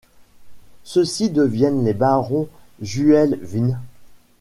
[0.83, 2.49] Ceux-ci deviennent les barons
[2.81, 3.77] Juel-Vind.